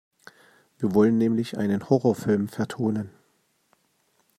Wir 0.79 0.95
wollen 0.95 1.19
nämlich 1.19 1.59
einen 1.59 1.87
Horrorfilm 1.87 2.47
vertonen. 2.47 3.11